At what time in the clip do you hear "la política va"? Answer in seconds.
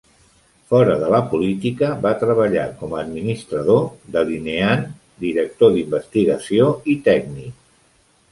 1.15-2.13